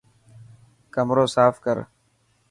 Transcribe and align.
ڪمرو 0.93 1.25
ساف 1.35 1.55
ڪر. 1.65 1.77